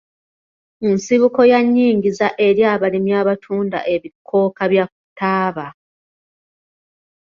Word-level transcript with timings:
Nsibuko 0.91 1.41
ya 1.51 1.59
nyingiza 1.71 2.27
eri 2.47 2.61
abalimi 2.73 3.11
abatunda 3.21 3.79
ebikooka 3.93 4.63
bya 4.71 4.85
taaba. 5.17 5.67